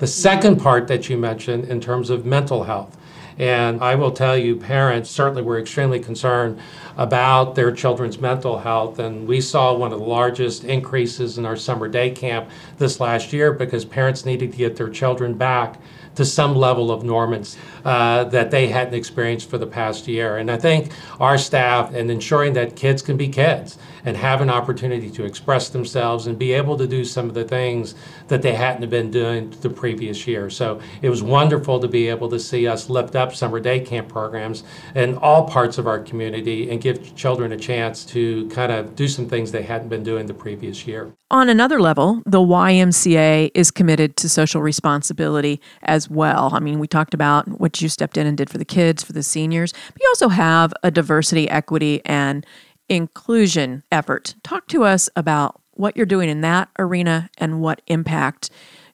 The 0.00 0.08
second 0.08 0.56
part 0.56 0.88
that 0.88 1.08
you 1.08 1.16
mentioned 1.16 1.66
in 1.66 1.80
terms 1.80 2.10
of 2.10 2.26
mental 2.26 2.64
health. 2.64 2.96
And 3.40 3.82
I 3.82 3.94
will 3.94 4.10
tell 4.10 4.36
you, 4.36 4.54
parents 4.54 5.08
certainly 5.08 5.40
were 5.40 5.58
extremely 5.58 5.98
concerned 5.98 6.60
about 6.98 7.54
their 7.54 7.72
children's 7.72 8.20
mental 8.20 8.58
health. 8.58 8.98
And 8.98 9.26
we 9.26 9.40
saw 9.40 9.72
one 9.72 9.94
of 9.94 9.98
the 9.98 10.04
largest 10.04 10.62
increases 10.64 11.38
in 11.38 11.46
our 11.46 11.56
summer 11.56 11.88
day 11.88 12.10
camp 12.10 12.50
this 12.76 13.00
last 13.00 13.32
year 13.32 13.50
because 13.50 13.86
parents 13.86 14.26
needed 14.26 14.52
to 14.52 14.58
get 14.58 14.76
their 14.76 14.90
children 14.90 15.32
back 15.32 15.80
to 16.16 16.24
some 16.24 16.54
level 16.54 16.90
of 16.90 17.02
normancy 17.02 17.56
uh, 17.84 18.24
that 18.24 18.50
they 18.50 18.68
hadn't 18.68 18.94
experienced 18.94 19.48
for 19.48 19.56
the 19.56 19.66
past 19.66 20.06
year. 20.06 20.36
And 20.36 20.50
I 20.50 20.58
think 20.58 20.92
our 21.18 21.38
staff 21.38 21.94
and 21.94 22.10
ensuring 22.10 22.52
that 22.54 22.76
kids 22.76 23.00
can 23.00 23.16
be 23.16 23.28
kids 23.28 23.78
and 24.04 24.16
have 24.16 24.40
an 24.40 24.50
opportunity 24.50 25.10
to 25.10 25.24
express 25.24 25.68
themselves 25.68 26.26
and 26.26 26.38
be 26.38 26.52
able 26.52 26.76
to 26.76 26.86
do 26.86 27.04
some 27.04 27.28
of 27.28 27.34
the 27.34 27.44
things 27.44 27.94
that 28.28 28.42
they 28.42 28.54
hadn't 28.54 28.88
been 28.90 29.10
doing 29.10 29.50
the 29.60 29.70
previous 29.70 30.26
year. 30.26 30.50
So 30.50 30.80
it 31.00 31.08
was 31.08 31.22
wonderful 31.22 31.80
to 31.80 31.88
be 31.88 32.08
able 32.08 32.28
to 32.30 32.40
see 32.40 32.66
us 32.66 32.90
lift 32.90 33.16
up 33.16 33.29
summer 33.34 33.60
day 33.60 33.80
camp 33.80 34.08
programs 34.08 34.62
in 34.94 35.16
all 35.16 35.48
parts 35.48 35.78
of 35.78 35.86
our 35.86 35.98
community 35.98 36.70
and 36.70 36.80
give 36.80 37.14
children 37.16 37.52
a 37.52 37.56
chance 37.56 38.04
to 38.06 38.48
kind 38.48 38.72
of 38.72 38.96
do 38.96 39.08
some 39.08 39.28
things 39.28 39.52
they 39.52 39.62
hadn't 39.62 39.88
been 39.88 40.02
doing 40.02 40.26
the 40.26 40.34
previous 40.34 40.86
year. 40.86 41.12
On 41.30 41.48
another 41.48 41.80
level, 41.80 42.22
the 42.26 42.40
YMCA 42.40 43.50
is 43.54 43.70
committed 43.70 44.16
to 44.16 44.28
social 44.28 44.62
responsibility 44.62 45.60
as 45.82 46.10
well. 46.10 46.50
I 46.52 46.60
mean, 46.60 46.78
we 46.78 46.88
talked 46.88 47.14
about 47.14 47.46
what 47.60 47.80
you 47.80 47.88
stepped 47.88 48.16
in 48.16 48.26
and 48.26 48.36
did 48.36 48.50
for 48.50 48.58
the 48.58 48.64
kids, 48.64 49.02
for 49.02 49.12
the 49.12 49.22
seniors, 49.22 49.72
but 49.72 50.00
you 50.00 50.08
also 50.08 50.28
have 50.28 50.72
a 50.82 50.90
diversity, 50.90 51.48
equity, 51.48 52.02
and 52.04 52.44
inclusion 52.88 53.84
effort. 53.92 54.34
Talk 54.42 54.66
to 54.68 54.84
us 54.84 55.08
about 55.14 55.60
what 55.74 55.96
you're 55.96 56.06
doing 56.06 56.28
in 56.28 56.42
that 56.42 56.68
arena 56.78 57.30
and 57.38 57.60
what 57.60 57.80
impact 57.86 58.50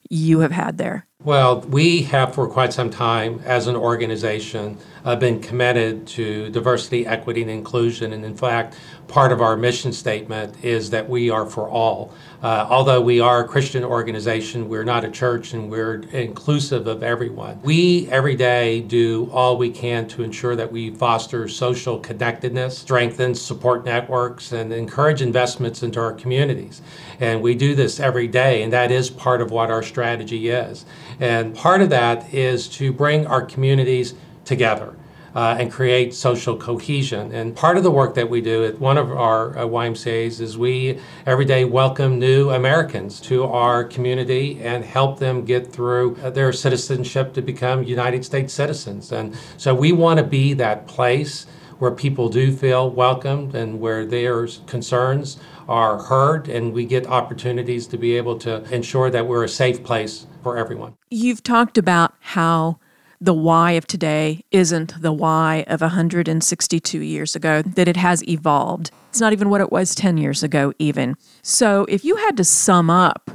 you 0.09 0.39
have 0.39 0.51
had 0.51 0.77
there. 0.77 1.05
Well, 1.27 1.59
we 1.59 2.03
have 2.03 2.33
for 2.33 2.47
quite 2.47 2.71
some 2.71 2.89
time 2.89 3.41
as 3.43 3.67
an 3.67 3.75
organization 3.75 4.77
uh, 5.03 5.17
been 5.17 5.41
committed 5.41 6.07
to 6.07 6.49
diversity, 6.51 7.05
equity, 7.05 7.41
and 7.41 7.51
inclusion. 7.51 8.13
And 8.13 8.23
in 8.23 8.37
fact, 8.37 8.77
part 9.07 9.31
of 9.31 9.41
our 9.41 9.57
mission 9.57 9.91
statement 9.91 10.63
is 10.63 10.89
that 10.91 11.09
we 11.09 11.29
are 11.29 11.45
for 11.45 11.69
all. 11.69 12.13
Uh, 12.43 12.67
although 12.69 13.01
we 13.01 13.19
are 13.19 13.43
a 13.43 13.47
Christian 13.47 13.83
organization, 13.83 14.69
we're 14.69 14.83
not 14.83 15.03
a 15.03 15.09
church 15.09 15.53
and 15.53 15.71
we're 15.71 16.01
inclusive 16.11 16.87
of 16.87 17.01
everyone. 17.03 17.59
We 17.63 18.07
every 18.09 18.35
day 18.35 18.81
do 18.81 19.29
all 19.33 19.57
we 19.57 19.71
can 19.71 20.07
to 20.09 20.23
ensure 20.23 20.55
that 20.55 20.71
we 20.71 20.91
foster 20.91 21.47
social 21.47 21.99
connectedness, 21.99 22.77
strengthen 22.77 23.33
support 23.33 23.85
networks, 23.85 24.51
and 24.51 24.71
encourage 24.71 25.21
investments 25.21 25.83
into 25.83 25.99
our 25.99 26.13
communities. 26.13 26.81
And 27.19 27.41
we 27.41 27.55
do 27.55 27.73
this 27.73 27.99
every 27.99 28.27
day, 28.27 28.61
and 28.61 28.71
that 28.71 28.91
is 28.91 29.09
part 29.09 29.41
of 29.41 29.49
what 29.51 29.71
our 29.71 29.81
strategy 29.81 30.49
is. 30.49 30.85
And 31.19 31.55
part 31.55 31.81
of 31.81 31.89
that 31.89 32.33
is 32.33 32.67
to 32.69 32.91
bring 32.91 33.27
our 33.27 33.41
communities 33.41 34.13
together 34.45 34.95
uh, 35.37 35.55
and 35.59 35.71
create 35.71 36.15
social 36.15 36.57
cohesion. 36.57 37.31
And 37.31 37.55
part 37.55 37.77
of 37.77 37.83
the 37.83 37.91
work 37.91 38.15
that 38.15 38.27
we 38.27 38.41
do 38.41 38.65
at 38.65 38.79
one 38.79 38.97
of 38.97 39.11
our 39.11 39.55
uh, 39.55 39.61
YMCA's 39.65 40.41
is 40.41 40.57
we 40.57 40.99
every 41.27 41.45
day 41.45 41.63
welcome 41.63 42.17
new 42.17 42.49
Americans 42.49 43.21
to 43.21 43.43
our 43.43 43.83
community 43.83 44.59
and 44.61 44.83
help 44.83 45.19
them 45.19 45.45
get 45.45 45.71
through 45.71 46.17
uh, 46.23 46.31
their 46.31 46.51
citizenship 46.51 47.33
to 47.35 47.43
become 47.43 47.83
United 47.83 48.25
States 48.25 48.51
citizens. 48.51 49.11
And 49.11 49.37
so 49.57 49.75
we 49.75 49.91
want 49.91 50.17
to 50.17 50.23
be 50.23 50.53
that 50.53 50.87
place 50.87 51.45
where 51.79 51.91
people 51.91 52.29
do 52.29 52.51
feel 52.51 52.89
welcomed 52.89 53.55
and 53.55 53.79
where 53.79 54.05
their 54.05 54.47
concerns 54.65 55.37
are 55.67 56.01
heard 56.03 56.47
and 56.47 56.73
we 56.73 56.85
get 56.85 57.05
opportunities 57.07 57.87
to 57.87 57.97
be 57.97 58.15
able 58.15 58.37
to 58.39 58.63
ensure 58.73 59.09
that 59.09 59.27
we're 59.27 59.43
a 59.43 59.49
safe 59.49 59.83
place 59.83 60.27
for 60.43 60.57
everyone. 60.57 60.95
You've 61.09 61.43
talked 61.43 61.77
about 61.77 62.13
how 62.19 62.79
the 63.19 63.33
Y 63.33 63.71
of 63.71 63.87
today 63.87 64.43
isn't 64.51 65.01
the 65.01 65.11
Y 65.11 65.65
of 65.67 65.81
162 65.81 66.99
years 66.99 67.35
ago, 67.35 67.61
that 67.61 67.87
it 67.87 67.97
has 67.97 68.27
evolved. 68.27 68.91
It's 69.09 69.19
not 69.19 69.33
even 69.33 69.49
what 69.49 69.61
it 69.61 69.71
was 69.71 69.95
10 69.95 70.17
years 70.17 70.43
ago, 70.43 70.73
even. 70.77 71.15
So, 71.41 71.85
if 71.89 72.05
you 72.05 72.17
had 72.17 72.37
to 72.37 72.43
sum 72.43 72.89
up 72.89 73.31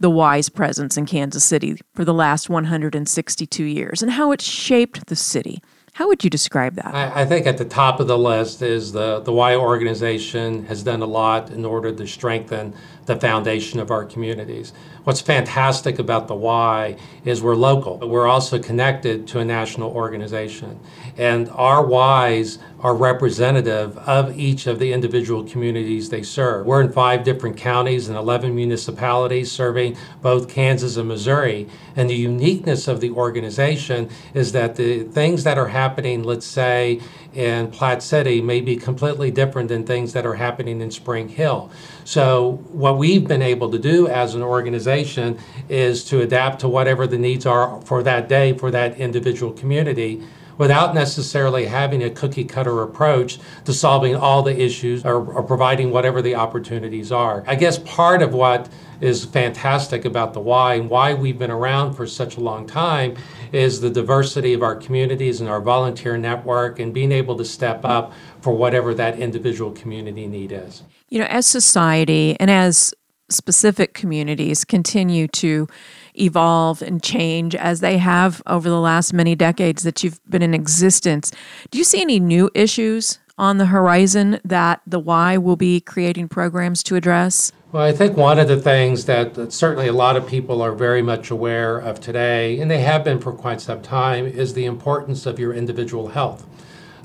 the 0.00 0.10
Y's 0.10 0.48
presence 0.48 0.96
in 0.96 1.06
Kansas 1.06 1.44
City 1.44 1.78
for 1.94 2.04
the 2.04 2.14
last 2.14 2.48
162 2.48 3.64
years 3.64 4.02
and 4.02 4.12
how 4.12 4.32
it 4.32 4.40
shaped 4.40 5.06
the 5.06 5.16
city, 5.16 5.62
how 5.96 6.08
would 6.08 6.22
you 6.22 6.28
describe 6.28 6.74
that? 6.74 6.94
I, 6.94 7.22
I, 7.22 7.24
think 7.24 7.46
at 7.46 7.56
the 7.56 7.64
top 7.64 8.00
of 8.00 8.06
the 8.06 8.18
list 8.18 8.60
is 8.60 8.92
the, 8.92 9.20
the 9.20 9.32
Y 9.32 9.56
organization 9.56 10.66
has 10.66 10.82
done 10.82 11.00
a 11.00 11.06
lot 11.06 11.48
in 11.48 11.64
order 11.64 11.90
to 11.90 12.06
strengthen 12.06 12.74
the 13.06 13.16
foundation 13.16 13.80
of 13.80 13.90
our 13.90 14.04
communities. 14.04 14.72
What's 15.04 15.20
fantastic 15.20 15.98
about 15.98 16.26
the 16.26 16.34
Y 16.34 16.96
is 17.24 17.40
we're 17.40 17.54
local, 17.54 17.96
but 17.96 18.08
we're 18.08 18.26
also 18.26 18.58
connected 18.58 19.26
to 19.28 19.38
a 19.38 19.44
national 19.44 19.92
organization. 19.92 20.80
And 21.16 21.48
our 21.50 21.84
Ys 22.28 22.58
are 22.80 22.94
representative 22.94 23.96
of 23.98 24.38
each 24.38 24.66
of 24.66 24.78
the 24.78 24.92
individual 24.92 25.44
communities 25.44 26.10
they 26.10 26.22
serve. 26.22 26.66
We're 26.66 26.82
in 26.82 26.92
five 26.92 27.24
different 27.24 27.56
counties 27.56 28.08
and 28.08 28.18
11 28.18 28.54
municipalities 28.54 29.50
serving 29.50 29.96
both 30.20 30.48
Kansas 30.48 30.96
and 30.96 31.08
Missouri. 31.08 31.68
And 31.94 32.10
the 32.10 32.14
uniqueness 32.14 32.86
of 32.86 33.00
the 33.00 33.10
organization 33.10 34.10
is 34.34 34.52
that 34.52 34.76
the 34.76 35.04
things 35.04 35.44
that 35.44 35.56
are 35.56 35.68
happening, 35.68 36.22
let's 36.22 36.46
say, 36.46 37.00
in 37.32 37.70
Platte 37.70 38.02
City 38.02 38.40
may 38.40 38.60
be 38.60 38.76
completely 38.76 39.30
different 39.30 39.68
than 39.68 39.84
things 39.84 40.14
that 40.14 40.24
are 40.24 40.34
happening 40.34 40.80
in 40.80 40.90
Spring 40.90 41.28
Hill. 41.28 41.70
So, 42.04 42.62
what 42.70 42.95
we've 42.96 43.26
been 43.26 43.42
able 43.42 43.70
to 43.70 43.78
do 43.78 44.08
as 44.08 44.34
an 44.34 44.42
organization 44.42 45.38
is 45.68 46.04
to 46.04 46.20
adapt 46.20 46.60
to 46.60 46.68
whatever 46.68 47.06
the 47.06 47.18
needs 47.18 47.46
are 47.46 47.80
for 47.82 48.02
that 48.02 48.28
day, 48.28 48.56
for 48.56 48.70
that 48.70 48.98
individual 48.98 49.52
community 49.52 50.22
without 50.58 50.94
necessarily 50.94 51.66
having 51.66 52.02
a 52.02 52.10
cookie 52.10 52.44
cutter 52.44 52.82
approach 52.82 53.38
to 53.64 53.72
solving 53.72 54.16
all 54.16 54.42
the 54.42 54.58
issues 54.58 55.04
or, 55.04 55.16
or, 55.32 55.42
providing 55.42 55.90
whatever 55.90 56.22
the 56.22 56.34
opportunities 56.34 57.12
are. 57.12 57.44
I 57.46 57.54
guess 57.54 57.78
part 57.78 58.22
of 58.22 58.32
what 58.32 58.68
is 59.00 59.24
fantastic 59.24 60.04
about 60.04 60.32
the 60.32 60.40
Y 60.40 60.74
and 60.74 60.88
why 60.88 61.12
we've 61.12 61.38
been 61.38 61.50
around 61.50 61.94
for 61.94 62.06
such 62.06 62.36
a 62.36 62.40
long 62.40 62.66
time 62.66 63.16
is 63.56 63.80
the 63.80 63.90
diversity 63.90 64.52
of 64.52 64.62
our 64.62 64.76
communities 64.76 65.40
and 65.40 65.48
our 65.48 65.60
volunteer 65.60 66.16
network 66.16 66.78
and 66.78 66.92
being 66.92 67.10
able 67.10 67.36
to 67.36 67.44
step 67.44 67.84
up 67.84 68.12
for 68.40 68.52
whatever 68.52 68.94
that 68.94 69.18
individual 69.18 69.72
community 69.72 70.26
need 70.26 70.52
is. 70.52 70.82
You 71.08 71.20
know, 71.20 71.26
as 71.26 71.46
society 71.46 72.36
and 72.38 72.50
as 72.50 72.94
specific 73.28 73.94
communities 73.94 74.64
continue 74.64 75.26
to 75.26 75.66
evolve 76.14 76.80
and 76.82 77.02
change 77.02 77.54
as 77.54 77.80
they 77.80 77.98
have 77.98 78.42
over 78.46 78.68
the 78.68 78.80
last 78.80 79.12
many 79.12 79.34
decades 79.34 79.82
that 79.82 80.04
you've 80.04 80.20
been 80.30 80.42
in 80.42 80.54
existence. 80.54 81.32
Do 81.70 81.78
you 81.78 81.84
see 81.84 82.00
any 82.00 82.20
new 82.20 82.50
issues 82.54 83.18
on 83.38 83.58
the 83.58 83.66
horizon 83.66 84.40
that 84.44 84.80
the 84.86 84.98
Y 84.98 85.36
will 85.36 85.56
be 85.56 85.80
creating 85.80 86.28
programs 86.28 86.82
to 86.84 86.96
address? 86.96 87.52
Well, 87.72 87.82
I 87.82 87.92
think 87.92 88.16
one 88.16 88.38
of 88.38 88.48
the 88.48 88.60
things 88.60 89.04
that, 89.04 89.34
that, 89.34 89.52
certainly 89.52 89.88
a 89.88 89.92
lot 89.92 90.16
of 90.16 90.26
people 90.26 90.62
are 90.62 90.72
very 90.72 91.02
much 91.02 91.30
aware 91.30 91.78
of 91.78 92.00
today, 92.00 92.58
and 92.58 92.70
they 92.70 92.80
have 92.80 93.04
been 93.04 93.18
for 93.18 93.32
quite 93.32 93.60
some 93.60 93.82
time, 93.82 94.26
is 94.26 94.54
the 94.54 94.64
importance 94.64 95.26
of 95.26 95.38
your 95.38 95.52
individual 95.52 96.08
health. 96.08 96.46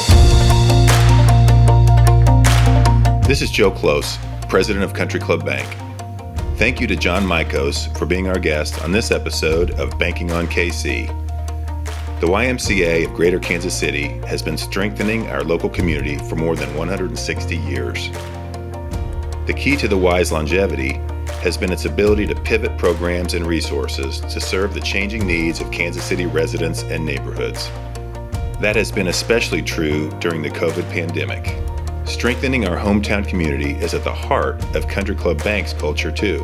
This 3.27 3.41
is 3.41 3.49
Joe 3.49 3.71
Close, 3.71 4.19
president 4.47 4.85
of 4.85 4.93
Country 4.93 5.19
Club 5.19 5.43
Bank. 5.43 5.88
Thank 6.59 6.81
you 6.81 6.87
to 6.87 6.95
John 6.97 7.23
Maikos 7.23 7.97
for 7.97 8.05
being 8.05 8.27
our 8.27 8.37
guest 8.37 8.83
on 8.83 8.91
this 8.91 9.11
episode 9.11 9.79
of 9.79 9.97
Banking 9.97 10.29
on 10.33 10.45
KC. 10.45 11.07
The 12.19 12.27
YMCA 12.27 13.05
of 13.05 13.13
Greater 13.13 13.39
Kansas 13.39 13.73
City 13.73 14.09
has 14.27 14.41
been 14.41 14.57
strengthening 14.57 15.29
our 15.29 15.41
local 15.41 15.69
community 15.69 16.17
for 16.17 16.35
more 16.35 16.57
than 16.57 16.75
160 16.75 17.55
years. 17.55 18.09
The 19.47 19.55
key 19.55 19.77
to 19.77 19.87
the 19.87 19.97
Y's 19.97 20.33
longevity 20.33 20.95
has 21.41 21.55
been 21.55 21.71
its 21.71 21.85
ability 21.85 22.27
to 22.27 22.35
pivot 22.41 22.77
programs 22.77 23.35
and 23.35 23.47
resources 23.47 24.19
to 24.19 24.41
serve 24.41 24.73
the 24.73 24.81
changing 24.81 25.25
needs 25.25 25.61
of 25.61 25.71
Kansas 25.71 26.03
City 26.03 26.25
residents 26.25 26.83
and 26.83 27.05
neighborhoods. 27.05 27.69
That 28.59 28.75
has 28.75 28.91
been 28.91 29.07
especially 29.07 29.61
true 29.61 30.09
during 30.19 30.41
the 30.41 30.49
COVID 30.49 30.91
pandemic. 30.91 31.55
Strengthening 32.09 32.67
our 32.67 32.75
hometown 32.75 33.25
community 33.25 33.73
is 33.73 33.93
at 33.93 34.03
the 34.03 34.11
heart 34.11 34.61
of 34.75 34.87
Country 34.87 35.15
Club 35.15 35.41
Bank's 35.43 35.73
culture, 35.73 36.11
too. 36.11 36.43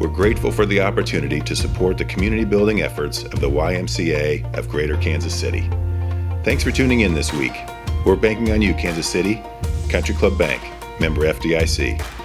We're 0.00 0.08
grateful 0.08 0.50
for 0.50 0.64
the 0.64 0.80
opportunity 0.80 1.40
to 1.42 1.54
support 1.54 1.98
the 1.98 2.06
community 2.06 2.44
building 2.44 2.80
efforts 2.80 3.22
of 3.24 3.40
the 3.40 3.50
YMCA 3.50 4.56
of 4.56 4.68
Greater 4.70 4.96
Kansas 4.96 5.38
City. 5.38 5.68
Thanks 6.42 6.64
for 6.64 6.70
tuning 6.70 7.00
in 7.00 7.12
this 7.12 7.34
week. 7.34 7.52
We're 8.06 8.16
banking 8.16 8.50
on 8.50 8.62
you, 8.62 8.72
Kansas 8.72 9.06
City. 9.06 9.42
Country 9.90 10.14
Club 10.14 10.38
Bank, 10.38 10.62
member 10.98 11.30
FDIC. 11.30 12.15